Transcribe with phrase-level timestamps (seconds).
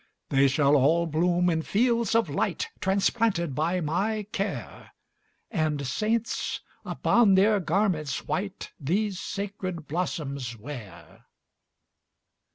[0.31, 4.93] ``They shall all bloom in fields of light, Transplanted by my care,
[5.51, 11.27] And saints, upon their garments white, These sacred blossoms wear.''